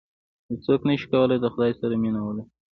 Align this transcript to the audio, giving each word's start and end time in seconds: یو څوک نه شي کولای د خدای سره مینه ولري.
یو 0.49 0.57
څوک 0.65 0.79
نه 0.87 0.93
شي 0.99 1.05
کولای 1.11 1.37
د 1.41 1.45
خدای 1.53 1.71
سره 1.79 1.93
مینه 2.01 2.21
ولري. 2.23 2.43